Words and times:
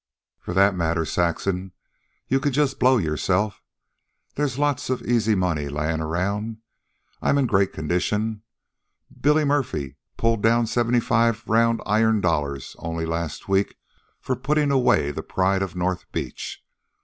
"For 0.39 0.55
that 0.55 0.73
matter, 0.73 1.05
Saxon, 1.05 1.73
you 2.27 2.39
can 2.39 2.51
just 2.53 2.79
blow 2.79 2.97
yourself. 2.97 3.61
There's 4.33 4.57
lots 4.57 4.89
of 4.89 5.03
easy 5.03 5.35
money 5.35 5.69
layin' 5.69 6.01
around. 6.01 6.57
I'm 7.21 7.37
in 7.37 7.45
great 7.45 7.71
condition. 7.71 8.41
Billy 9.15 9.45
Murphy 9.45 9.97
pulled 10.17 10.41
down 10.41 10.65
seventy 10.65 11.01
five 11.01 11.47
round 11.47 11.83
iron 11.85 12.19
dollars 12.19 12.75
only 12.79 13.05
last 13.05 13.47
week 13.47 13.77
for 14.19 14.35
puttin' 14.35 14.71
away 14.71 15.11
the 15.11 15.21
Pride 15.21 15.61
of 15.61 15.75
North 15.75 16.11
Beach. 16.11 16.65